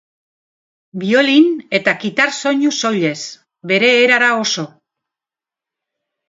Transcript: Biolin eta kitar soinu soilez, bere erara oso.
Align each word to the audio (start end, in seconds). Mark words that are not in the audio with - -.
Biolin 1.01 1.51
eta 1.79 1.93
kitar 2.03 2.33
soinu 2.37 2.71
soilez, 2.79 3.13
bere 3.73 3.93
erara 4.07 4.31
oso. 4.47 4.65